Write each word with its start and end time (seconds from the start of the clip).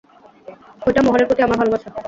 ওইটা, 0.87 1.01
মহলের 1.01 1.27
প্রতি 1.27 1.41
আমার 1.43 1.57
ভালোবাসা। 1.57 1.89